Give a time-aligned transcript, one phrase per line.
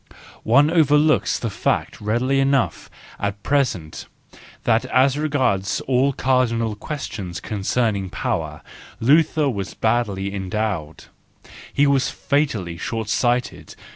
[0.57, 4.07] One overlooks the fact readily enough at present
[4.63, 8.63] that as regards all cardinal questions concerning power
[8.99, 11.03] Luther was badly endowed;
[11.71, 13.75] he was fatally short sighted